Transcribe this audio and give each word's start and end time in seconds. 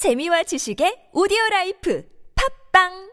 재미와 0.00 0.43
지식의 0.43 1.09
오디오 1.13 1.37
라이프 1.51 2.03
팝빵 2.73 3.11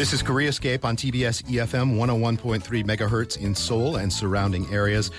This 0.00 0.14
is 0.14 0.22
Koreascape 0.22 0.84
on 0.84 0.96
TBS 0.96 1.42
EFM 1.46 1.94
101.3 1.94 2.84
megahertz 2.84 3.36
in 3.36 3.54
Seoul 3.54 3.96
and 3.96 4.10
surrounding 4.10 4.66
areas. 4.72 5.10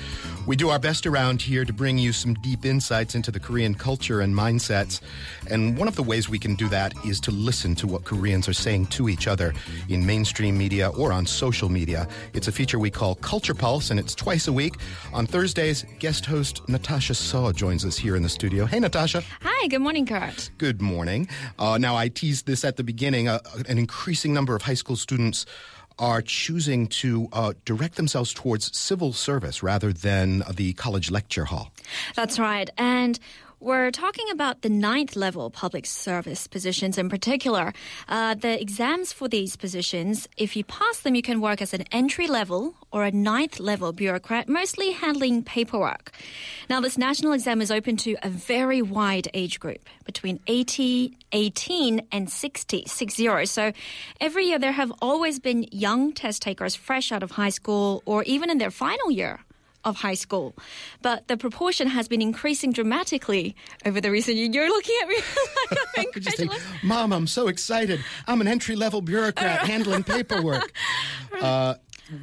We 0.48 0.56
do 0.56 0.70
our 0.70 0.80
best 0.80 1.06
around 1.06 1.40
here 1.40 1.66
to 1.66 1.72
bring 1.72 2.00
you 2.00 2.12
some 2.12 2.34
deep 2.34 2.66
insights 2.66 3.14
into 3.14 3.30
the 3.30 3.40
Korean 3.40 3.76
culture 3.76 4.22
and 4.22 4.34
mindsets. 4.34 5.00
And 5.48 5.78
one 5.78 5.88
of 5.88 5.96
the 5.96 6.02
ways 6.02 6.30
we 6.30 6.40
can 6.40 6.56
do 6.56 6.68
that 6.70 6.94
is 7.06 7.20
to 7.22 7.32
listen 7.32 7.76
to 7.76 7.88
what 7.88 8.06
Koreans 8.06 8.48
are 8.48 8.54
saying 8.54 8.88
to 8.88 9.08
each 9.08 9.28
other 9.28 9.54
in 9.88 10.04
mainstream 10.04 10.58
media 10.58 10.90
or 10.90 11.14
on 11.14 11.28
social 11.28 11.70
media. 11.70 12.08
It's 12.34 12.48
a 12.48 12.52
feature 12.52 12.80
we 12.80 12.90
call 12.90 13.16
Culture 13.16 13.54
Pulse, 13.54 13.92
and 13.92 14.00
it's 14.00 14.16
twice 14.16 14.48
a 14.48 14.54
week. 14.54 14.76
On 15.14 15.28
Thursdays, 15.28 15.86
guest 16.00 16.26
host 16.26 16.68
Natasha 16.68 17.14
Seo 17.14 17.54
joins 17.54 17.86
us 17.86 17.98
here 17.98 18.16
in 18.16 18.24
the 18.24 18.30
studio. 18.30 18.66
Hey, 18.66 18.80
Natasha. 18.80 19.24
Hi, 19.42 19.68
good 19.68 19.82
morning, 19.82 20.08
Kurt. 20.08 20.50
Good 20.58 20.82
morning. 20.82 21.30
Uh, 21.60 21.78
now, 21.78 21.96
I 21.96 22.08
teased 22.08 22.48
this 22.48 22.66
at 22.66 22.78
the 22.78 22.84
beginning. 22.84 23.28
Uh, 23.28 23.40
an 23.70 23.78
increasing 23.78 24.34
number 24.34 24.56
of 24.56 24.64
high 24.64 24.74
school 24.74 24.96
students 24.96 25.46
are 26.02 26.22
choosing 26.22 26.88
to 26.88 27.30
uh, 27.32 27.54
direct 27.64 27.96
themselves 27.96 28.34
towards 28.34 28.76
civil 28.76 29.14
service 29.14 29.62
rather 29.62 29.94
than 29.94 30.44
the 30.52 30.74
college 30.74 31.12
lecture 31.12 31.46
hall. 31.46 31.72
That's 32.16 32.40
right. 32.40 32.70
And 32.78 33.20
we're 33.62 33.92
talking 33.92 34.26
about 34.32 34.64
the 34.64 34.70
ninth 34.70 35.16
level 35.16 35.52
public 35.52 35.86
service 35.86 36.48
positions 36.48 36.98
in 36.98 37.10
particular. 37.10 37.72
Uh, 38.10 38.34
the 38.34 38.60
exams 38.60 39.14
for 39.14 39.28
these 39.28 39.56
positions, 39.56 40.28
if 40.36 40.56
you 40.56 40.64
pass 40.64 41.02
them, 41.02 41.14
you 41.14 41.22
can 41.22 41.40
work 41.40 41.62
as 41.62 41.72
an 41.72 41.84
entry 41.92 42.26
level 42.26 42.74
or 42.92 43.04
a 43.04 43.12
ninth 43.12 43.60
level 43.60 43.94
bureaucrat, 43.94 44.50
mostly 44.50 44.92
handling 44.92 45.44
paperwork. 45.44 46.12
Now, 46.70 46.82
this 46.82 46.98
national 46.98 47.34
exam 47.34 47.62
is 47.62 47.70
open 47.70 47.98
to 47.98 48.16
a 48.24 48.30
very 48.30 48.82
wide 48.82 49.28
age 49.36 49.60
group 49.60 49.88
between 50.06 50.40
80, 50.48 51.16
18 51.32 52.08
and 52.12 52.32
60, 52.32 52.84
60. 52.88 53.46
So 53.46 53.72
every 54.20 54.46
year 54.46 54.58
there 54.58 54.72
have 54.72 54.92
always 55.04 55.40
been 55.40 55.68
young 55.72 56.14
test 56.14 56.42
takers 56.42 56.74
fresh 56.74 57.12
out 57.12 57.22
of 57.22 57.32
high 57.32 57.50
school 57.50 58.02
or 58.06 58.24
even 58.24 58.50
in 58.50 58.58
their 58.58 58.72
final 58.72 59.12
year 59.12 59.40
of 59.84 59.98
high 59.98 60.14
school. 60.14 60.56
But 61.02 61.28
the 61.28 61.38
proportion 61.38 61.88
has 61.88 62.08
been 62.08 62.22
increasing 62.22 62.72
dramatically 62.72 63.56
over 63.86 64.00
the 64.02 64.12
recent 64.12 64.38
year. 64.38 64.48
You're 64.52 64.70
looking 64.70 64.96
at 65.02 65.08
me 65.08 65.16
like 65.72 65.80
I'm 65.98 66.06
incredulous. 66.16 66.64
Mom, 66.84 67.14
I'm 67.14 67.28
so 67.28 67.48
excited. 67.48 68.00
I'm 68.28 68.42
an 68.42 68.48
entry 68.48 68.76
level 68.76 69.02
bureaucrat 69.02 69.60
handling 69.68 70.04
paperwork. 70.04 70.72
Uh, 71.42 71.76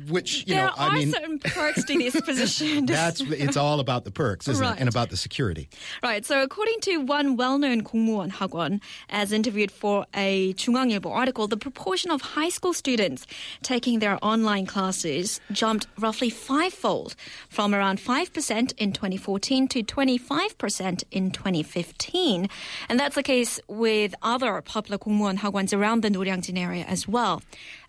which, 0.08 0.48
you 0.48 0.54
there 0.56 0.66
know, 0.68 0.72
are 0.78 0.92
I 0.92 0.96
mean, 1.00 1.12
certain 1.12 1.40
perks 1.40 1.84
to 1.84 1.98
this 1.98 2.16
position. 2.22 2.86
that's 2.86 3.20
it's 3.20 3.58
all 3.58 3.82
about 3.82 4.06
the 4.06 4.12
perks, 4.12 4.48
isn't 4.48 4.64
Right. 4.64 4.78
it? 4.78 4.80
And 4.80 4.88
about 4.88 5.10
the 5.10 5.18
security. 5.18 5.68
Right. 6.02 6.26
So 6.26 6.42
according 6.42 6.80
to 6.88 6.98
one 7.04 7.36
well-known 7.36 7.82
공무원 7.84 8.32
학원, 8.32 8.80
as 9.10 9.34
interviewed 9.34 9.72
for 9.72 10.06
a 10.16 10.54
중앙일보 10.54 11.12
article, 11.12 11.48
the 11.48 11.58
proportion 11.58 12.12
of 12.12 12.22
high 12.40 12.48
school 12.48 12.72
students 12.74 13.28
taking 13.62 14.00
their 14.00 14.18
online 14.24 14.66
classes 14.66 15.42
jumped 15.52 15.88
roughly 16.00 16.30
fivefold 16.30 17.16
from 17.50 17.76
around 17.76 18.00
5% 18.00 18.74
in 18.78 18.94
2014 18.94 19.68
to 19.68 19.84
25% 19.84 21.04
in 21.12 21.30
2015. 21.32 22.48
And 22.88 23.00
that's 23.00 23.16
the 23.16 23.24
case 23.24 23.60
with 23.68 24.16
other 24.22 24.62
popular 24.62 24.98
공무원 24.98 25.40
학원s 25.40 25.74
around 25.74 26.04
the 26.04 26.10
Noryangin 26.10 26.58
area 26.58 26.86
as 26.88 27.06
well. 27.06 27.42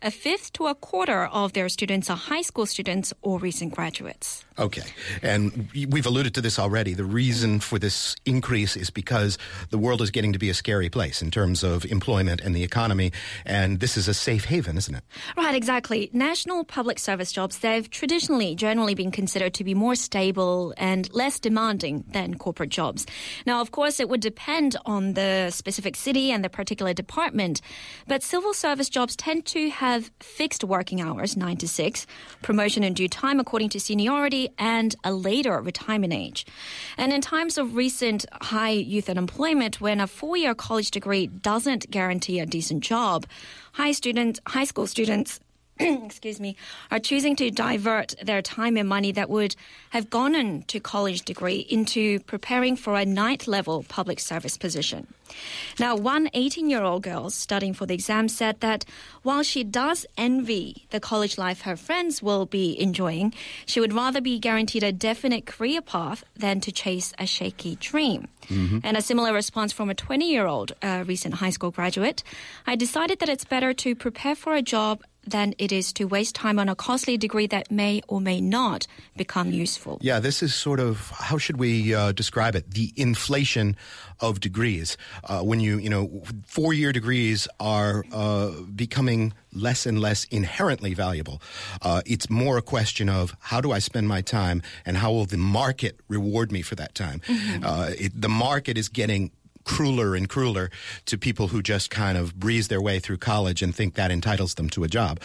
A 0.03 0.11
fifth 0.11 0.53
to 0.55 0.67
a 0.67 0.75
quarter 0.75 1.25
of 1.27 1.55
their 1.55 1.69
students 1.71 1.85
are 1.90 2.16
high 2.16 2.44
school 2.44 2.68
students 2.68 3.14
or 3.24 3.40
recent 3.40 3.74
graduates. 3.74 4.46
Okay. 4.60 4.84
And 5.24 5.70
we've 5.74 6.06
alluded 6.06 6.36
to 6.36 6.42
this 6.42 6.60
already. 6.60 6.94
The 6.94 7.06
reason 7.06 7.62
for 7.62 7.80
this 7.80 8.16
increase 8.26 8.76
is 8.76 8.90
because 8.90 9.38
the 9.70 9.78
world 9.78 10.02
is 10.02 10.12
getting 10.12 10.34
to 10.34 10.40
be 10.40 10.50
a 10.50 10.54
scary 10.54 10.90
place 10.90 11.22
in 11.22 11.32
terms 11.32 11.64
of 11.64 11.86
employment 11.86 12.42
and 12.42 12.54
the 12.54 12.64
economy. 12.64 13.12
And 13.46 13.80
this 13.80 13.96
is 13.96 14.08
a 14.10 14.14
safe 14.14 14.46
haven, 14.46 14.78
isn't 14.78 14.94
it? 14.94 15.04
Right, 15.38 15.56
exactly. 15.56 16.10
National 16.14 16.66
public 16.66 17.00
service 17.00 17.32
jobs, 17.32 17.60
they've 17.60 17.90
traditionally 17.90 18.54
generally 18.54 18.96
been 18.96 19.12
considered 19.12 19.54
to 19.56 19.64
be 19.64 19.74
more 19.74 19.96
stable 19.96 20.74
and 20.78 21.12
less 21.14 21.40
demanding 21.40 22.04
than 22.12 22.36
corporate 22.36 22.70
jobs. 22.70 23.06
Now, 23.46 23.62
of 23.62 23.72
course, 23.72 24.02
it 24.02 24.10
would 24.10 24.22
depend 24.22 24.76
on 24.86 25.14
the 25.14 25.52
specific 25.52 25.96
city 25.96 26.32
and 26.32 26.44
the 26.44 26.50
particular 26.50 26.94
department, 26.94 27.62
but 28.08 28.24
civil 28.24 28.54
service 28.54 28.90
jobs 28.90 29.16
tend 29.16 29.46
to 29.48 29.70
have 29.70 30.12
fixed 30.20 30.66
working 30.66 31.00
hours, 31.00 31.38
9 31.38 31.56
to 31.58 31.68
6, 31.68 31.79
promotion 32.42 32.84
in 32.84 32.94
due 32.94 33.08
time 33.08 33.40
according 33.40 33.70
to 33.70 33.80
seniority, 33.80 34.50
and 34.58 34.96
a 35.04 35.14
later 35.14 35.62
retirement 35.62 36.14
age. 36.14 36.46
And 36.98 37.14
in 37.14 37.22
times 37.22 37.58
of 37.58 37.76
recent 37.76 38.26
high 38.42 38.72
youth 38.72 39.10
unemployment, 39.10 39.82
when 39.82 40.00
a 40.00 40.08
four-year 40.08 40.56
college 40.56 40.92
degree 40.92 41.28
doesn't 41.28 41.90
guarantee 41.90 42.40
a 42.40 42.46
decent 42.46 42.84
job, 42.84 43.26
high 43.74 43.94
student, 43.94 44.40
high 44.48 44.66
school 44.66 44.88
students 44.88 45.40
excuse 46.06 46.40
me, 46.42 46.58
are 46.92 47.00
choosing 47.00 47.36
to 47.38 47.50
divert 47.50 48.14
their 48.22 48.42
time 48.42 48.76
and 48.76 48.90
money 48.90 49.14
that 49.14 49.30
would 49.30 49.56
have 49.92 50.10
gone 50.10 50.36
into 50.36 50.80
college 50.80 51.22
degree 51.22 51.60
into 51.70 52.20
preparing 52.22 52.76
for 52.76 52.96
a 52.96 53.06
night 53.06 53.48
level 53.48 53.86
public 53.88 54.20
service 54.20 54.58
position. 54.58 55.08
Now, 55.80 55.96
one 55.96 56.30
18 56.34 56.70
year 56.70 56.84
old 56.84 57.04
girl 57.04 57.30
studying 57.30 57.74
for 57.74 57.86
the 57.86 57.94
exam 57.94 58.28
said 58.28 58.60
that 58.60 58.84
while 59.24 59.44
she 59.44 59.64
does 59.64 60.06
envy 60.18 60.88
the 60.90 61.00
college 61.00 61.38
life 61.38 61.62
her 61.62 61.78
friends 61.78 62.22
will 62.22 62.46
be 62.46 62.80
enjoying, 62.80 63.34
she 63.66 63.80
would 63.80 63.94
rather 63.94 64.22
be 64.22 64.40
guaranteed 64.40 64.84
a 64.84 64.92
definite 64.92 65.46
career 65.46 65.82
path 65.82 66.24
than 66.36 66.60
to 66.62 66.72
chase 66.72 67.14
a 67.18 67.26
shaky 67.26 67.76
dream. 67.76 68.28
And 68.84 68.98
a 68.98 69.02
similar 69.02 69.32
response 69.32 69.72
from 69.72 69.90
a 69.90 69.94
20 69.94 70.30
year 70.30 70.48
old 70.48 70.74
uh, 70.82 71.04
recent 71.06 71.36
high 71.36 71.52
school 71.52 71.70
graduate 71.72 72.24
I 72.66 72.76
decided 72.76 73.20
that 73.20 73.30
it's 73.30 73.46
better 73.46 73.74
to 73.74 73.96
prepare 73.96 74.36
for 74.36 74.56
a 74.56 74.62
job 74.62 75.04
than 75.26 75.54
it 75.58 75.72
is 75.72 75.94
to 75.94 76.06
waste 76.06 76.36
time 76.36 76.60
on 76.60 76.70
a 76.70 76.76
costly 76.76 77.18
degree 77.18 77.48
that 77.48 77.72
may 77.72 78.02
or 78.08 78.20
may 78.22 78.42
not 78.42 78.88
become 79.16 79.52
useful. 79.52 80.00
Yeah, 80.02 80.20
this 80.20 80.42
is 80.42 80.54
sort 80.56 80.80
of 80.80 81.12
how 81.12 81.38
should 81.38 81.58
we 81.58 81.94
uh, 81.94 82.12
describe 82.12 82.56
it? 82.56 82.72
The 82.72 82.94
inflation 82.96 83.76
of 84.20 84.40
degrees. 84.40 84.98
Uh, 85.24 85.42
when 85.42 85.60
you 85.60 85.78
you 85.78 85.90
know 85.90 86.24
four 86.46 86.74
year 86.74 86.92
degrees 86.92 87.48
are 87.60 88.04
uh, 88.12 88.52
becoming 88.76 89.34
less 89.54 89.86
and 89.86 90.00
less 90.00 90.26
inherently 90.26 90.94
valuable. 90.94 91.42
Uh, 91.82 92.02
it's 92.06 92.30
more 92.30 92.58
a 92.58 92.62
question 92.62 93.10
of 93.10 93.36
how 93.40 93.62
do 93.62 93.72
I 93.72 93.80
spend 93.80 94.08
my 94.08 94.22
time 94.22 94.62
and 94.86 94.98
how 94.98 95.12
will 95.12 95.26
the 95.26 95.38
market 95.38 96.00
reward 96.08 96.52
me 96.52 96.62
for 96.62 96.76
that 96.76 96.94
time. 96.94 97.22
Uh, 97.64 97.92
it, 97.98 98.20
the 98.20 98.30
market 98.30 98.78
is 98.78 98.90
getting 98.90 99.32
crueler 99.76 100.16
and 100.18 100.28
crueler 100.28 100.70
to 101.06 101.18
people 101.18 101.46
who 101.52 101.62
just 101.62 101.90
kind 101.92 102.18
of 102.18 102.34
breeze 102.44 102.68
their 102.70 102.82
way 102.82 103.00
through 103.00 103.18
college 103.18 103.62
and 103.64 103.72
think 103.76 103.94
that 103.96 104.10
entitles 104.12 104.56
them 104.56 104.68
to 104.70 104.84
a 104.84 104.88
job. 104.88 105.20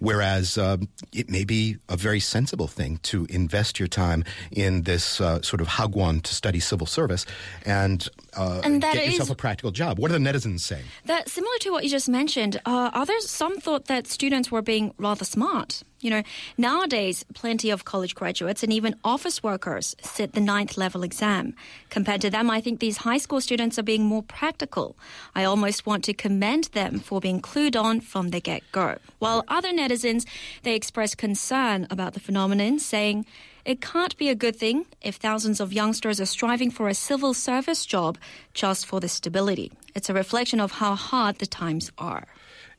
Whereas 0.00 0.58
um, 0.58 0.88
it 1.12 1.30
may 1.30 1.44
be 1.44 1.76
a 1.88 1.96
very 1.96 2.20
sensible 2.20 2.66
thing 2.66 2.98
to 3.10 3.26
invest 3.30 3.78
your 3.78 3.88
time 3.88 4.24
in 4.50 4.82
this 4.82 5.20
uh, 5.20 5.40
sort 5.42 5.60
of 5.60 5.68
hagwon 5.68 6.22
to 6.22 6.34
study 6.34 6.60
civil 6.60 6.86
service 6.86 7.24
and, 7.64 8.08
uh, 8.36 8.60
And 8.64 8.82
get 8.82 9.06
yourself 9.06 9.30
a 9.30 9.34
practical 9.36 9.70
job. 9.70 9.98
What 9.98 10.10
are 10.10 10.18
the 10.18 10.24
netizens 10.30 10.60
saying? 10.60 10.84
That 11.06 11.28
similar 11.28 11.58
to 11.60 11.70
what 11.70 11.84
you 11.84 11.90
just 11.90 12.08
mentioned, 12.08 12.60
uh, 12.66 12.90
others 12.92 13.30
some 13.30 13.58
thought 13.60 13.84
that 13.86 14.06
students 14.06 14.50
were 14.50 14.62
being 14.62 14.92
rather 14.98 15.24
smart. 15.24 15.82
You 16.04 16.10
know, 16.10 16.22
nowadays 16.58 17.24
plenty 17.32 17.70
of 17.70 17.86
college 17.86 18.14
graduates 18.14 18.62
and 18.62 18.70
even 18.70 18.94
office 19.02 19.42
workers 19.42 19.96
sit 20.02 20.34
the 20.34 20.40
ninth 20.40 20.76
level 20.76 21.02
exam. 21.02 21.56
Compared 21.88 22.20
to 22.20 22.28
them, 22.28 22.50
I 22.50 22.60
think 22.60 22.78
these 22.78 22.98
high 22.98 23.16
school 23.16 23.40
students 23.40 23.78
are 23.78 23.82
being 23.82 24.04
more 24.04 24.22
practical. 24.22 24.96
I 25.34 25.44
almost 25.44 25.86
want 25.86 26.04
to 26.04 26.12
commend 26.12 26.64
them 26.74 26.98
for 26.98 27.20
being 27.20 27.40
clued 27.40 27.74
on 27.74 28.00
from 28.00 28.32
the 28.32 28.40
get 28.42 28.70
go. 28.70 28.98
While 29.18 29.44
other 29.48 29.72
netizens 29.72 30.26
they 30.62 30.74
express 30.74 31.14
concern 31.14 31.86
about 31.90 32.12
the 32.12 32.20
phenomenon, 32.20 32.80
saying. 32.80 33.24
It 33.64 33.80
can't 33.80 34.14
be 34.18 34.28
a 34.28 34.34
good 34.34 34.56
thing 34.56 34.84
if 35.00 35.14
thousands 35.16 35.58
of 35.58 35.72
youngsters 35.72 36.20
are 36.20 36.26
striving 36.26 36.70
for 36.70 36.86
a 36.86 36.92
civil 36.92 37.32
service 37.32 37.86
job 37.86 38.18
just 38.52 38.84
for 38.84 39.00
the 39.00 39.08
stability. 39.08 39.72
It's 39.94 40.10
a 40.10 40.12
reflection 40.12 40.60
of 40.60 40.72
how 40.72 40.94
hard 40.94 41.38
the 41.38 41.46
times 41.46 41.90
are. 41.96 42.26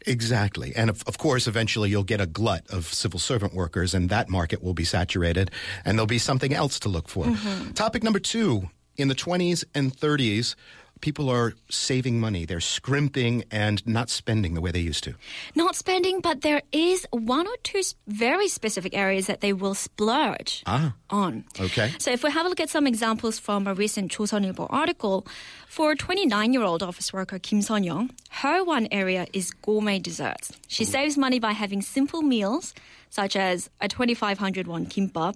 Exactly. 0.07 0.73
And 0.75 0.89
of, 0.89 1.03
of 1.07 1.17
course, 1.17 1.47
eventually 1.47 1.89
you'll 1.89 2.03
get 2.03 2.21
a 2.21 2.25
glut 2.25 2.65
of 2.69 2.85
civil 2.93 3.19
servant 3.19 3.53
workers, 3.53 3.93
and 3.93 4.09
that 4.09 4.29
market 4.29 4.63
will 4.63 4.73
be 4.73 4.85
saturated, 4.85 5.51
and 5.83 5.97
there'll 5.97 6.07
be 6.07 6.19
something 6.19 6.53
else 6.53 6.79
to 6.79 6.89
look 6.89 7.09
for. 7.09 7.25
Mm-hmm. 7.25 7.71
Topic 7.71 8.03
number 8.03 8.19
two 8.19 8.69
in 8.97 9.07
the 9.07 9.15
20s 9.15 9.63
and 9.73 9.95
30s, 9.95 10.55
people 11.04 11.30
are 11.30 11.54
saving 11.70 12.20
money. 12.20 12.44
They're 12.44 12.60
scrimping 12.60 13.44
and 13.50 13.80
not 13.86 14.10
spending 14.10 14.52
the 14.54 14.60
way 14.60 14.70
they 14.70 14.80
used 14.84 15.02
to. 15.04 15.14
Not 15.54 15.74
spending, 15.74 16.20
but 16.20 16.42
there 16.42 16.60
is 16.72 17.06
one 17.10 17.46
or 17.46 17.56
two 17.62 17.78
s- 17.78 17.94
very 18.06 18.48
specific 18.48 18.92
areas 18.94 19.24
that 19.26 19.40
they 19.40 19.52
will 19.54 19.72
splurge 19.74 20.62
on. 21.08 21.44
Okay. 21.58 21.92
So 21.98 22.10
if 22.12 22.22
we 22.22 22.30
have 22.30 22.44
a 22.44 22.48
look 22.50 22.60
at 22.60 22.68
some 22.68 22.86
examples 22.86 23.38
from 23.38 23.66
a 23.66 23.72
recent 23.72 24.12
조선일보 24.12 24.66
article, 24.68 25.26
for 25.68 25.94
29-year-old 25.94 26.82
office 26.82 27.12
worker 27.12 27.38
Kim 27.38 27.62
Son-young, 27.62 28.10
her 28.42 28.62
one 28.64 28.86
area 28.90 29.26
is 29.32 29.52
gourmet 29.62 29.98
desserts. 30.00 30.52
She 30.68 30.84
saves 30.84 31.16
money 31.16 31.38
by 31.38 31.52
having 31.52 31.80
simple 31.80 32.20
meals 32.22 32.74
such 33.08 33.36
as 33.36 33.70
a 33.80 33.88
2,500 33.88 34.66
won 34.66 34.84
kimbap. 34.86 35.34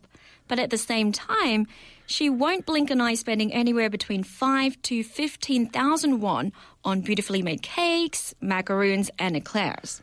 but 0.49 0.59
at 0.59 0.69
the 0.71 0.77
same 0.77 1.13
time, 1.13 1.67
she 2.05 2.29
won't 2.29 2.65
blink 2.65 2.89
an 2.89 2.99
eye 2.99 3.13
spending 3.13 3.53
anywhere 3.53 3.89
between 3.89 4.23
5 4.23 4.81
to 4.81 5.03
15,000 5.03 6.19
won 6.19 6.51
on 6.83 7.01
beautifully 7.01 7.41
made 7.41 7.61
cakes, 7.61 8.33
macaroons, 8.41 9.09
and 9.19 9.37
eclairs. 9.37 10.01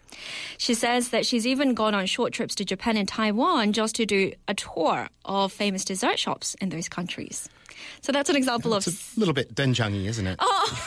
She 0.57 0.73
says 0.75 1.09
that 1.11 1.27
she's 1.27 1.47
even 1.47 1.75
gone 1.75 1.95
on 1.95 2.07
short 2.07 2.33
trips 2.33 2.55
to 2.57 2.65
Japan 2.65 2.97
and 2.97 3.09
Taiwan 3.09 3.73
just 3.73 3.97
to 3.97 4.07
do 4.07 4.33
a 4.47 4.55
tour 4.55 5.09
of 5.25 5.53
famous 5.53 5.85
dessert 5.85 6.19
shops 6.19 6.55
in 6.61 6.69
those 6.71 6.89
countries. 6.89 7.49
So 8.01 8.13
that's 8.13 8.31
an 8.31 8.37
example 8.37 8.73
It's 8.75 8.87
of. 8.87 9.13
a 9.17 9.21
little 9.21 9.35
bit 9.35 9.55
denjangi, 9.55 10.07
isn't 10.07 10.27
it? 10.27 10.37
Oh, 10.41 10.81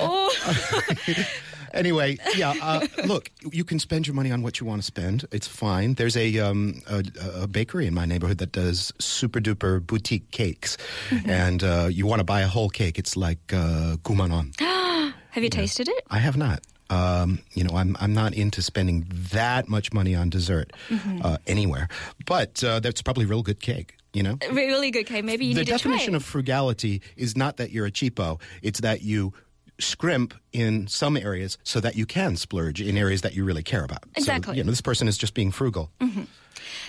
oh. 0.00 1.24
Anyway, 1.74 2.18
yeah. 2.36 2.54
Uh, 2.60 2.86
look, 3.06 3.30
you 3.52 3.64
can 3.64 3.78
spend 3.78 4.06
your 4.06 4.14
money 4.14 4.30
on 4.30 4.42
what 4.42 4.60
you 4.60 4.66
want 4.66 4.80
to 4.82 4.86
spend. 4.86 5.26
It's 5.32 5.46
fine. 5.46 5.94
There's 5.94 6.16
a, 6.16 6.38
um, 6.38 6.82
a, 6.86 7.04
a 7.42 7.46
bakery 7.46 7.86
in 7.86 7.94
my 7.94 8.06
neighborhood 8.06 8.38
that 8.38 8.52
does 8.52 8.92
super 8.98 9.40
duper 9.40 9.84
boutique 9.84 10.30
cakes, 10.30 10.76
Mm-hmm. 11.10 11.30
and 11.30 11.64
uh, 11.64 11.88
you 11.90 12.06
want 12.06 12.20
to 12.20 12.24
buy 12.24 12.40
a 12.42 12.48
whole 12.48 12.68
cake. 12.70 12.98
It's 12.98 13.16
like 13.16 13.52
uh, 13.52 13.96
gumanon. 14.02 14.58
have 15.30 15.42
you 15.42 15.50
tasted 15.50 15.88
it? 15.88 16.04
I 16.10 16.18
have 16.18 16.36
not. 16.36 16.60
Um, 16.90 17.40
you 17.52 17.64
know, 17.64 17.76
I'm 17.76 17.96
I'm 18.00 18.14
not 18.14 18.32
into 18.34 18.62
spending 18.62 19.06
that 19.32 19.68
much 19.68 19.92
money 19.92 20.14
on 20.14 20.30
dessert 20.30 20.72
Mm-hmm. 20.88 21.20
uh, 21.22 21.36
anywhere, 21.46 21.88
but 22.26 22.64
uh, 22.64 22.80
that's 22.80 23.02
probably 23.02 23.26
real 23.26 23.42
good 23.42 23.60
cake. 23.60 23.94
You 24.14 24.22
know, 24.22 24.38
Really 24.50 24.90
good 24.90 25.04
cake. 25.06 25.22
Maybe 25.22 25.44
you 25.44 25.54
the 25.54 25.60
need 25.60 25.66
to 25.66 25.72
try 25.72 25.90
definition 25.92 26.14
of 26.14 26.24
frugality 26.24 27.02
is 27.16 27.36
not 27.36 27.58
that 27.58 27.72
you're 27.72 27.84
a 27.84 27.90
cheapo; 27.90 28.40
it's 28.62 28.80
that 28.80 29.02
you 29.02 29.34
scrimp 29.80 30.34
in 30.52 30.86
some 30.88 31.16
areas 31.16 31.58
so 31.62 31.80
that 31.80 31.96
you 31.96 32.06
can 32.06 32.36
splurge 32.36 32.80
in 32.80 32.96
areas 32.98 33.22
that 33.22 33.34
you 33.34 33.44
really 33.44 33.62
care 33.62 33.84
about. 33.84 34.04
So, 34.04 34.10
Exactly. 34.16 34.56
you 34.56 34.64
know, 34.64 34.70
this 34.70 34.80
person 34.80 35.08
is 35.08 35.16
just 35.16 35.34
being 35.34 35.50
frugal. 35.52 35.90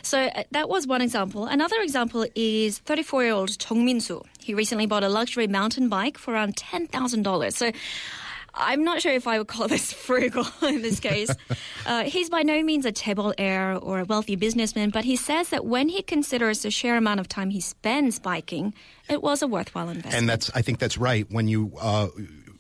So 0.01 0.17
uh, 0.17 0.43
that 0.51 0.69
was 0.69 0.87
one 0.87 1.01
example. 1.01 1.45
Another 1.45 1.79
example 1.81 2.25
is 2.35 2.79
34 2.79 3.23
year 3.23 3.33
old 3.33 3.57
Chong 3.59 3.85
Min-soo. 3.85 4.23
He 4.39 4.53
recently 4.53 4.85
bought 4.85 5.03
a 5.03 5.09
luxury 5.09 5.47
mountain 5.47 5.89
bike 5.89 6.17
for 6.17 6.33
around 6.33 6.55
$10,000. 6.55 7.53
So 7.53 7.71
I'm 8.53 8.83
not 8.83 9.01
sure 9.01 9.13
if 9.13 9.27
I 9.27 9.37
would 9.37 9.47
call 9.47 9.67
this 9.67 9.93
frugal 10.07 10.45
in 10.63 10.81
this 10.81 10.99
case. 10.99 11.29
uh, 11.85 12.03
he's 12.03 12.29
by 12.29 12.43
no 12.43 12.61
means 12.63 12.85
a 12.85 12.91
chaebol 12.91 13.33
heir 13.37 13.75
or 13.75 13.99
a 13.99 14.05
wealthy 14.05 14.35
businessman, 14.35 14.89
but 14.89 15.05
he 15.05 15.15
says 15.15 15.49
that 15.49 15.65
when 15.65 15.89
he 15.89 16.01
considers 16.01 16.61
the 16.63 16.71
sheer 16.71 16.95
amount 16.95 17.19
of 17.19 17.27
time 17.27 17.49
he 17.49 17.61
spends 17.61 18.19
biking, 18.19 18.73
it 19.09 19.21
was 19.21 19.41
a 19.41 19.47
worthwhile 19.47 19.89
investment. 19.89 20.15
And 20.15 20.29
that's 20.29 20.49
I 20.55 20.61
think 20.61 20.79
that's 20.79 20.97
right 20.97 21.25
when 21.29 21.47
you 21.47 21.71
uh, 21.79 22.07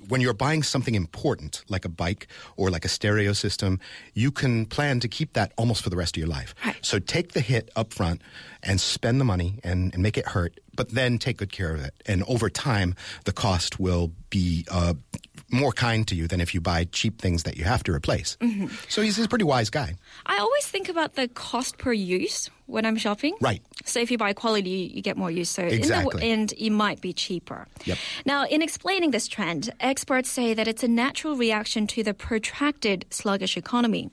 when 0.09 0.21
you're 0.21 0.33
buying 0.33 0.63
something 0.63 0.95
important 0.95 1.63
like 1.69 1.85
a 1.85 1.89
bike 1.89 2.27
or 2.57 2.69
like 2.69 2.85
a 2.85 2.89
stereo 2.89 3.33
system, 3.33 3.79
you 4.13 4.31
can 4.31 4.65
plan 4.65 4.99
to 4.99 5.07
keep 5.07 5.33
that 5.33 5.53
almost 5.57 5.83
for 5.83 5.89
the 5.89 5.95
rest 5.95 6.17
of 6.17 6.19
your 6.19 6.27
life. 6.27 6.53
Right. 6.65 6.77
So 6.81 6.99
take 6.99 7.33
the 7.33 7.41
hit 7.41 7.69
up 7.75 7.93
front 7.93 8.21
and 8.63 8.81
spend 8.81 9.21
the 9.21 9.25
money 9.25 9.59
and, 9.63 9.93
and 9.93 10.03
make 10.03 10.17
it 10.17 10.27
hurt, 10.27 10.59
but 10.75 10.89
then 10.89 11.17
take 11.17 11.37
good 11.37 11.51
care 11.51 11.73
of 11.73 11.81
it. 11.81 11.93
And 12.05 12.23
over 12.23 12.49
time, 12.49 12.95
the 13.25 13.31
cost 13.31 13.79
will 13.79 14.11
be 14.29 14.65
uh, 14.69 14.95
more 15.51 15.71
kind 15.71 16.07
to 16.07 16.15
you 16.15 16.27
than 16.27 16.41
if 16.41 16.53
you 16.53 16.61
buy 16.61 16.85
cheap 16.85 17.19
things 17.21 17.43
that 17.43 17.57
you 17.57 17.63
have 17.65 17.83
to 17.83 17.91
replace. 17.93 18.37
Mm-hmm. 18.41 18.67
So 18.87 19.01
he's, 19.01 19.15
he's 19.17 19.25
a 19.25 19.29
pretty 19.29 19.45
wise 19.45 19.69
guy. 19.69 19.95
I 20.25 20.37
always 20.37 20.65
think 20.67 20.89
about 20.89 21.15
the 21.15 21.27
cost 21.27 21.77
per 21.77 21.91
use 21.93 22.49
when 22.67 22.85
I'm 22.85 22.97
shopping. 22.97 23.35
Right. 23.41 23.63
So 23.85 23.99
if 23.99 24.11
you 24.11 24.19
buy 24.19 24.33
quality, 24.33 24.91
you 24.93 25.01
get 25.01 25.17
more 25.17 25.31
use. 25.31 25.49
So 25.49 25.63
in 25.63 25.69
the 25.69 25.75
Exactly. 25.75 26.29
end, 26.29 26.53
it 26.55 26.69
might 26.69 27.01
be 27.01 27.13
cheaper. 27.13 27.67
Yep. 27.85 27.97
Now, 28.27 28.45
in 28.45 28.61
explaining 28.61 29.09
this 29.09 29.27
trend, 29.27 29.71
experts 29.79 30.29
say 30.29 30.53
that 30.53 30.67
it's 30.67 30.83
a 30.83 30.87
natural 30.87 31.35
reaction 31.35 31.87
to 31.87 32.03
the 32.03 32.13
protracted 32.13 33.05
sluggish 33.09 33.57
economy. 33.57 34.11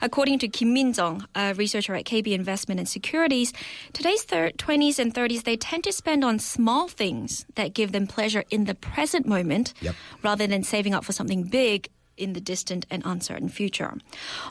According 0.00 0.40
to 0.40 0.48
Kim 0.48 0.72
Min-jung, 0.74 1.26
a 1.36 1.54
researcher 1.54 1.94
at 1.94 2.04
KB 2.04 2.32
Investment 2.32 2.80
and 2.80 2.88
Securities, 2.88 3.52
today's 3.92 4.24
thir- 4.24 4.50
20s 4.50 4.98
and 4.98 5.14
30s, 5.14 5.44
they 5.44 5.56
tend 5.56 5.84
to 5.84 5.92
spend 5.92 6.24
on 6.24 6.40
small 6.40 6.88
things 6.88 7.46
that 7.54 7.72
give 7.72 7.92
them 7.92 8.08
pleasure 8.08 8.42
in 8.50 8.64
the 8.64 8.74
present 8.74 9.26
moment 9.26 9.74
Yep. 9.80 9.94
rather 10.24 10.46
than 10.48 10.64
saving 10.72 10.94
up 10.94 11.04
for 11.04 11.12
something 11.12 11.42
big 11.44 11.88
in 12.16 12.32
the 12.32 12.40
distant 12.40 12.86
and 12.90 13.02
uncertain 13.04 13.48
future. 13.48 13.92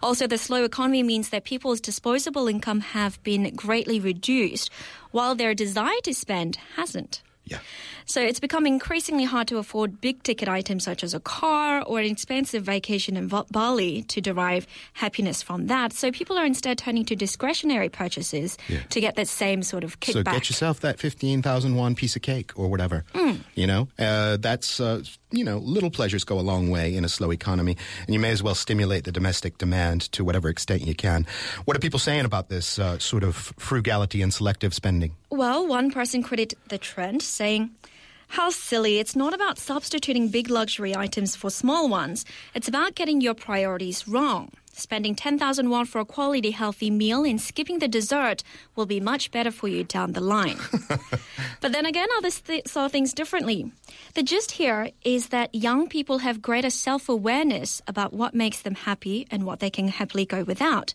Also, 0.03 0.27
the 0.27 0.37
slow 0.37 0.63
economy 0.63 1.03
means 1.03 1.29
that 1.29 1.43
people's 1.43 1.81
disposable 1.81 2.47
income 2.47 2.81
have 2.81 3.21
been 3.23 3.43
greatly 3.55 3.99
reduced, 3.99 4.69
while 5.11 5.33
their 5.35 5.55
desire 5.55 6.01
to 6.03 6.13
spend 6.13 6.57
hasn't. 6.75 7.23
Yeah. 7.51 7.59
So 8.05 8.21
it's 8.21 8.39
become 8.39 8.65
increasingly 8.65 9.23
hard 9.23 9.47
to 9.49 9.57
afford 9.57 10.01
big 10.01 10.23
ticket 10.23 10.49
items 10.49 10.83
such 10.83 11.03
as 11.03 11.13
a 11.13 11.19
car 11.19 11.81
or 11.83 11.99
an 11.99 12.05
expensive 12.05 12.63
vacation 12.63 13.15
in 13.15 13.27
Bali 13.27 14.01
to 14.03 14.21
derive 14.21 14.67
happiness 14.93 15.41
from 15.41 15.67
that. 15.67 15.93
So 15.93 16.11
people 16.11 16.37
are 16.37 16.45
instead 16.45 16.77
turning 16.77 17.05
to 17.05 17.15
discretionary 17.15 17.89
purchases 17.89 18.57
to 18.89 18.99
get 18.99 19.15
that 19.15 19.27
same 19.27 19.63
sort 19.63 19.83
of 19.83 19.99
kickback. 19.99 20.13
So 20.13 20.23
get 20.23 20.49
yourself 20.49 20.79
that 20.81 20.99
15,000 20.99 21.75
won 21.75 21.95
piece 21.95 22.15
of 22.15 22.21
cake 22.21 22.51
or 22.57 22.67
whatever. 22.67 23.05
You 23.55 23.67
know, 23.67 23.87
uh, 23.99 24.37
that's, 24.37 24.79
uh, 24.79 25.03
you 25.31 25.43
know, 25.43 25.57
little 25.59 25.91
pleasures 25.91 26.23
go 26.23 26.39
a 26.39 26.41
long 26.41 26.69
way 26.69 26.95
in 26.95 27.05
a 27.05 27.09
slow 27.09 27.31
economy. 27.31 27.77
And 28.05 28.13
you 28.13 28.19
may 28.19 28.31
as 28.31 28.41
well 28.43 28.55
stimulate 28.55 29.03
the 29.03 29.11
domestic 29.11 29.57
demand 29.57 30.11
to 30.13 30.25
whatever 30.25 30.49
extent 30.49 30.81
you 30.81 30.95
can. 30.95 31.25
What 31.65 31.77
are 31.77 31.79
people 31.79 31.99
saying 31.99 32.25
about 32.25 32.49
this 32.49 32.79
uh, 32.79 32.99
sort 32.99 33.23
of 33.23 33.35
frugality 33.35 34.21
and 34.21 34.33
selective 34.33 34.73
spending? 34.73 35.15
Well, 35.33 35.65
one 35.65 35.91
person 35.91 36.23
credited 36.23 36.59
the 36.67 36.77
trend, 36.77 37.21
saying, 37.21 37.69
How 38.27 38.49
silly. 38.49 38.99
It's 38.99 39.15
not 39.15 39.33
about 39.33 39.57
substituting 39.57 40.27
big 40.27 40.49
luxury 40.49 40.93
items 40.93 41.37
for 41.37 41.49
small 41.49 41.87
ones. 41.87 42.25
It's 42.53 42.67
about 42.67 42.95
getting 42.95 43.21
your 43.21 43.33
priorities 43.33 44.09
wrong. 44.09 44.51
Spending 44.73 45.15
10,000 45.15 45.69
won 45.69 45.85
for 45.85 45.99
a 45.99 46.05
quality 46.05 46.51
healthy 46.51 46.89
meal 46.89 47.23
and 47.23 47.39
skipping 47.41 47.79
the 47.79 47.87
dessert 47.87 48.43
will 48.75 48.85
be 48.85 48.99
much 48.99 49.31
better 49.31 49.51
for 49.51 49.67
you 49.67 49.83
down 49.83 50.13
the 50.13 50.21
line. 50.21 50.57
but 51.61 51.71
then 51.71 51.85
again, 51.85 52.07
others 52.17 52.41
th- 52.41 52.67
saw 52.67 52.87
things 52.87 53.13
differently. 53.13 53.71
The 54.15 54.23
gist 54.23 54.51
here 54.51 54.91
is 55.03 55.29
that 55.29 55.53
young 55.53 55.87
people 55.87 56.19
have 56.19 56.41
greater 56.41 56.69
self 56.69 57.09
awareness 57.09 57.81
about 57.87 58.13
what 58.13 58.33
makes 58.33 58.61
them 58.61 58.75
happy 58.75 59.27
and 59.29 59.43
what 59.43 59.59
they 59.59 59.69
can 59.69 59.87
happily 59.89 60.25
go 60.25 60.43
without. 60.43 60.93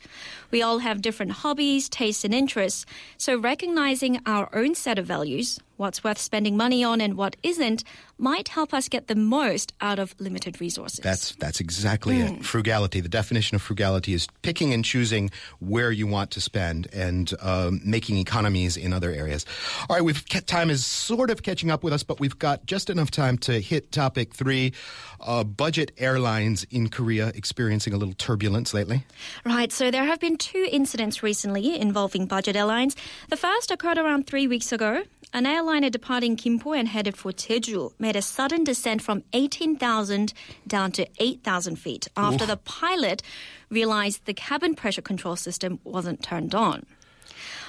We 0.51 0.63
all 0.63 0.79
have 0.79 1.03
different 1.03 1.33
hobbies, 1.33 1.89
tastes, 1.89 2.25
and 2.25 2.35
interests, 2.35 2.87
so 3.19 3.39
recognizing 3.39 4.21
our 4.27 4.49
own 4.55 4.75
set 4.75 4.99
of 4.99 5.07
values, 5.07 5.59
what's 5.77 6.03
worth 6.03 6.19
spending 6.19 6.57
money 6.57 6.83
on 6.85 7.01
and 7.01 7.17
what 7.17 7.37
isn't, 7.43 7.85
might 8.19 8.49
help 8.49 8.73
us 8.73 8.89
get 8.89 9.09
the 9.09 9.15
most 9.15 9.73
out 9.81 9.99
of 9.99 10.15
limited 10.19 10.61
resources. 10.61 11.01
That's 11.01 11.35
that's 11.37 11.61
exactly 11.61 12.21
it. 12.21 12.45
Frugality. 12.45 13.01
The 13.01 13.09
definition 13.09 13.55
of 13.55 13.63
frugality 13.63 14.15
is 14.15 14.27
picking 14.43 14.73
and 14.73 14.85
choosing 14.85 15.31
where 15.61 15.91
you 15.91 16.07
want 16.07 16.31
to 16.33 16.41
spend 16.41 16.89
and 16.93 17.33
um, 17.41 17.81
making 17.85 18.17
economies 18.19 18.77
in 18.77 18.93
other 18.93 19.11
areas. 19.11 19.45
All 19.89 19.97
right, 19.97 20.05
we've 20.05 20.25
time 20.47 20.71
is 20.71 20.87
sort 20.87 21.31
of 21.31 21.43
catching 21.43 21.71
up 21.71 21.85
with 21.85 21.93
us, 21.93 22.03
but 22.03 22.21
we've 22.21 22.39
got 22.39 22.67
just 22.67 22.91
enough 22.91 23.11
time 23.11 23.39
to 23.39 23.61
hit 23.61 23.93
topic 23.93 24.35
three: 24.35 24.73
uh, 25.21 25.45
budget 25.45 25.93
airlines 25.99 26.65
in 26.71 26.89
Korea 26.89 27.29
experiencing 27.35 27.93
a 27.93 27.97
little 27.97 28.15
turbulence 28.15 28.73
lately. 28.73 29.05
Right, 29.45 29.71
so 29.73 29.91
there 29.91 30.05
have 30.05 30.21
been 30.21 30.39
two 30.39 30.67
incidents 30.71 31.23
recently 31.23 31.79
involving 31.79 32.27
budget 32.27 32.57
airlines. 32.57 32.97
The 33.29 33.37
first 33.37 33.71
occurred 33.71 33.99
around 33.99 34.27
three 34.27 34.47
weeks 34.47 34.73
ago. 34.73 35.03
An 35.37 35.45
airliner 35.45 35.91
departing 35.91 36.35
Gimpo 36.35 36.75
and 36.75 36.89
headed 36.89 37.15
for 37.15 37.31
Jeju 37.31 37.93
made 37.99 38.17
a 38.17 38.23
sudden 38.23 38.65
descent 38.65 39.03
from 39.03 39.23
18,000 39.35 40.33
down 40.67 40.93
to 40.93 41.07
8,000 41.19 41.77
feet 41.77 42.09
after 42.17 42.47
the 42.47 42.57
pilot 42.57 43.21
realized 43.69 44.25
the 44.25 44.33
cabin 44.33 44.75
pressure 44.75 45.03
control 45.03 45.37
system 45.37 45.79
wasn't 45.85 46.23
turned 46.23 46.55
on. 46.55 46.87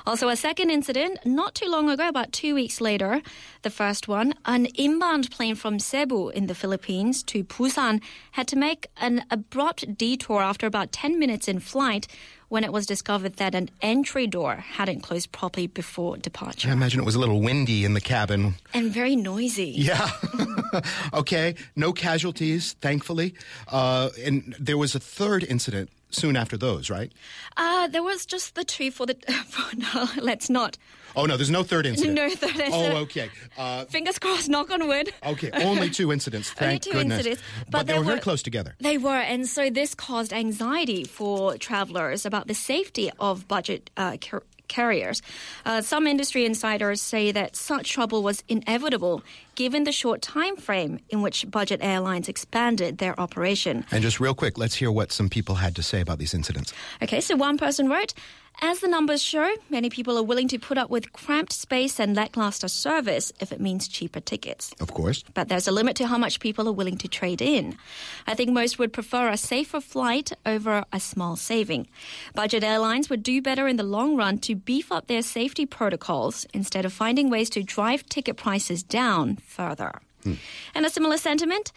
Also, 0.08 0.30
a 0.30 0.38
second 0.38 0.70
incident 0.70 1.20
not 1.26 1.54
too 1.54 1.68
long 1.68 1.90
ago, 1.90 2.08
about 2.08 2.32
two 2.32 2.56
weeks 2.56 2.80
later, 2.80 3.22
the 3.64 3.70
first 3.70 4.08
one, 4.08 4.34
an 4.46 4.68
inbound 4.68 5.30
plane 5.32 5.54
from 5.54 5.80
Cebu 5.80 6.30
in 6.30 6.48
the 6.48 6.56
Philippines 6.56 7.22
to 7.24 7.44
Busan 7.44 8.00
had 8.32 8.48
to 8.48 8.56
make 8.56 8.88
an 9.02 9.26
abrupt 9.30 9.98
detour 9.98 10.42
after 10.42 10.66
about 10.66 10.94
10 10.94 11.20
minutes 11.20 11.50
in 11.50 11.60
flight 11.60 12.08
when 12.48 12.64
it 12.64 12.72
was 12.72 12.86
discovered 12.86 13.36
that 13.36 13.54
an 13.54 13.70
entry 13.82 14.28
door 14.28 14.56
hadn't 14.56 15.02
closed 15.02 15.34
properly 15.34 15.68
before 15.68 16.16
departure. 16.16 16.70
I 16.70 16.72
imagine 16.72 17.02
it 17.02 17.06
was 17.06 17.16
a 17.16 17.20
little 17.20 17.42
windy 17.42 17.84
in 17.84 17.94
the 17.94 18.00
cabin. 18.00 18.56
And 18.74 18.90
very 18.90 19.18
noisy. 19.18 19.74
Yeah. 19.76 20.10
okay. 21.14 21.56
No 21.76 21.92
casualties, 21.92 22.78
thankfully. 22.80 23.34
Uh, 23.68 24.12
and 24.24 24.56
there 24.58 24.78
was 24.78 24.96
a 24.96 25.02
third 25.02 25.44
incident 25.44 25.90
soon 26.10 26.36
after 26.36 26.58
those, 26.58 26.90
right? 26.90 27.12
Uh, 27.56 27.88
there 27.88 28.04
was 28.04 28.26
just 28.26 28.56
the 28.56 28.64
two 28.64 28.92
for 28.92 29.06
the. 29.06 29.16
For, 29.50 29.76
no, 29.76 30.08
let's 30.24 30.50
not. 30.50 30.78
Oh 31.16 31.26
no, 31.26 31.36
there's 31.36 31.50
no 31.50 31.64
third 31.64 31.86
incident. 31.88 32.16
No 32.16 32.30
third 32.30 32.50
incident. 32.60 32.74
Oh, 32.74 32.98
okay. 33.04 33.30
Uh, 33.58 33.86
Fingers 33.86 34.20
crossed, 34.20 34.50
knock 34.50 34.70
on 34.70 34.88
wood. 34.88 35.12
okay, 35.26 35.50
only 35.52 35.90
two 35.90 36.12
incidents. 36.12 36.50
Thank 36.54 36.64
Only 36.68 36.80
two 36.80 36.92
goodness. 36.92 37.18
incidents, 37.26 37.42
But, 37.66 37.72
but 37.72 37.88
they 37.88 37.94
there 37.94 38.02
were 38.02 38.06
very 38.06 38.20
close 38.20 38.44
together. 38.44 38.76
They 38.80 38.98
were, 39.00 39.16
and 39.18 39.48
so 39.48 39.70
this 39.72 39.96
caused 39.96 40.32
anxiety 40.32 41.04
for 41.06 41.58
travelers 41.58 42.26
about 42.26 42.48
the 42.48 42.54
safety 42.54 43.10
of 43.20 43.48
budget 43.48 43.90
uh, 43.98 44.18
Kor- 44.18 44.44
carriers. 44.68 45.22
Uh, 45.66 45.82
some 45.82 46.06
industry 46.08 46.46
insiders 46.46 47.02
say 47.02 47.32
that 47.32 47.56
such 47.56 47.90
trouble 47.92 48.22
was 48.22 48.44
inevitable 48.48 49.24
given 49.58 49.84
the 49.84 49.92
short 49.92 50.22
time 50.22 50.56
frame 50.56 51.00
in 51.10 51.22
which 51.24 51.50
budget 51.50 51.80
airlines 51.84 52.30
expanded 52.30 53.00
their 53.00 53.20
operation. 53.20 53.84
And 53.92 54.04
just 54.04 54.20
real 54.20 54.36
quick, 54.36 54.58
let's 54.58 54.76
hear 54.76 54.92
what 54.92 55.12
some 55.12 55.30
people 55.30 55.56
had 55.56 55.76
to 55.76 55.84
say 55.84 56.00
about 56.00 56.20
these 56.20 56.36
incidents. 56.36 56.72
Okay, 57.02 57.20
so 57.20 57.36
one 57.36 57.58
person 57.58 57.90
wrote, 57.90 58.14
as 58.60 58.80
the 58.80 58.88
numbers 58.88 59.22
show, 59.22 59.48
many 59.70 59.88
people 59.92 60.18
are 60.18 60.24
willing 60.24 60.48
to 60.48 60.58
put 60.58 60.80
up 60.80 60.90
with 60.90 61.14
cramped 61.14 61.54
space 61.54 62.00
and 62.00 62.16
lackluster 62.16 62.68
service 62.68 63.32
if 63.40 63.52
it 63.52 63.62
means 63.62 63.88
cheaper 63.88 64.20
tickets. 64.20 64.74
Of 64.80 64.94
course. 64.96 65.24
But 65.36 65.48
there's 65.48 65.68
a 65.68 65.72
limit 65.72 65.96
to 65.98 66.08
how 66.08 66.18
much 66.18 66.40
people 66.40 66.68
are 66.68 66.74
willing 66.74 66.98
to 66.98 67.08
trade 67.08 67.40
in. 67.40 67.78
I 68.26 68.34
think 68.34 68.50
most 68.50 68.80
would 68.80 68.94
prefer 68.94 69.30
a 69.30 69.38
safer 69.38 69.80
flight 69.80 70.32
over 70.44 70.86
a 70.92 71.00
small 71.00 71.36
saving. 71.36 71.88
Budget 72.34 72.64
airlines 72.64 73.12
would 73.12 73.22
do 73.22 73.44
better 73.44 73.68
in 73.68 73.76
the 73.76 73.84
long 73.84 74.16
run 74.16 74.40
to 74.40 74.56
beef 74.56 74.92
up 74.92 75.06
their 75.06 75.22
safety 75.22 75.68
protocols 75.68 76.48
instead 76.52 76.84
of 76.84 76.92
finding 76.92 77.30
ways 77.30 77.52
to 77.52 77.62
drive 77.62 78.08
ticket 78.10 78.38
prices 78.38 78.82
down 78.82 79.38
further. 79.48 80.00
Hmm. 80.24 80.34
And 80.76 80.86
a 80.86 80.90
similar 80.90 81.18
sentiment? 81.18 81.72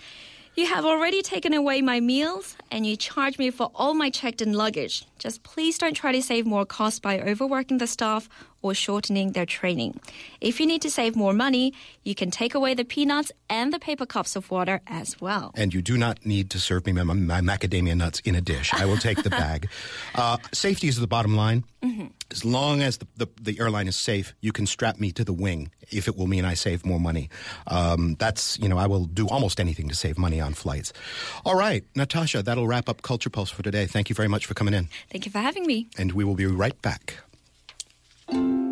You 0.56 0.66
have 0.66 0.84
already 0.84 1.22
taken 1.22 1.54
away 1.54 1.80
my 1.80 2.00
meals 2.00 2.56
and 2.72 2.84
you 2.84 2.96
charge 2.96 3.38
me 3.38 3.50
for 3.50 3.70
all 3.74 3.94
my 3.94 4.10
checked 4.10 4.42
in 4.42 4.52
luggage. 4.52 5.06
Just 5.18 5.44
please 5.44 5.78
don't 5.78 5.94
try 5.94 6.10
to 6.10 6.20
save 6.20 6.44
more 6.44 6.66
cost 6.66 7.02
by 7.02 7.20
overworking 7.20 7.78
the 7.78 7.86
staff 7.86 8.28
or 8.62 8.74
shortening 8.74 9.32
their 9.32 9.46
training. 9.46 10.00
If 10.40 10.60
you 10.60 10.66
need 10.66 10.82
to 10.82 10.90
save 10.90 11.16
more 11.16 11.32
money, 11.32 11.74
you 12.04 12.14
can 12.14 12.30
take 12.30 12.54
away 12.54 12.74
the 12.74 12.84
peanuts 12.84 13.32
and 13.48 13.72
the 13.72 13.78
paper 13.78 14.06
cups 14.06 14.36
of 14.36 14.50
water 14.50 14.80
as 14.86 15.20
well. 15.20 15.52
And 15.56 15.72
you 15.72 15.82
do 15.82 15.96
not 15.96 16.24
need 16.24 16.50
to 16.50 16.60
serve 16.60 16.86
me 16.86 16.92
my, 16.92 17.02
my 17.02 17.40
macadamia 17.40 17.96
nuts 17.96 18.20
in 18.20 18.34
a 18.34 18.40
dish. 18.40 18.72
I 18.74 18.84
will 18.84 18.98
take 18.98 19.22
the 19.22 19.30
bag. 19.30 19.68
Uh, 20.14 20.36
safety 20.52 20.88
is 20.88 20.96
the 20.96 21.06
bottom 21.06 21.36
line. 21.36 21.64
Mm-hmm. 21.82 22.06
As 22.30 22.44
long 22.44 22.82
as 22.82 22.98
the, 22.98 23.06
the, 23.16 23.28
the, 23.40 23.60
airline 23.60 23.88
is 23.88 23.96
safe, 23.96 24.34
you 24.40 24.52
can 24.52 24.66
strap 24.66 25.00
me 25.00 25.12
to 25.12 25.24
the 25.24 25.32
wing 25.32 25.70
if 25.90 26.08
it 26.08 26.16
will 26.16 26.26
mean 26.26 26.44
I 26.44 26.54
save 26.54 26.84
more 26.84 27.00
money. 27.00 27.30
Um, 27.66 28.16
that's, 28.18 28.58
you 28.58 28.68
know, 28.68 28.76
I 28.76 28.86
will 28.86 29.06
do 29.06 29.28
almost 29.28 29.60
anything 29.60 29.88
to 29.88 29.94
save 29.94 30.18
money 30.18 30.40
on 30.40 30.52
flights. 30.54 30.92
All 31.44 31.54
right, 31.54 31.84
Natasha, 31.94 32.42
that'll 32.42 32.66
wrap 32.66 32.88
up 32.88 33.02
Culture 33.02 33.30
Pulse 33.30 33.50
for 33.50 33.62
today. 33.62 33.86
Thank 33.86 34.08
you 34.08 34.14
very 34.14 34.28
much 34.28 34.46
for 34.46 34.54
coming 34.54 34.74
in. 34.74 34.88
Thank 35.10 35.24
you 35.26 35.32
for 35.32 35.38
having 35.38 35.66
me. 35.66 35.88
And 35.96 36.12
we 36.12 36.24
will 36.24 36.36
be 36.36 36.46
right 36.46 36.80
back 36.82 37.16
thank 38.30 38.42
you 38.44 38.69